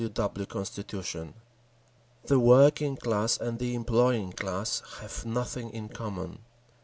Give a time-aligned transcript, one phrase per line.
[0.01, 0.09] W.
[0.11, 0.47] W.
[0.47, 1.35] constitution:
[2.25, 6.39] "The working class and the employing class have nothing in common."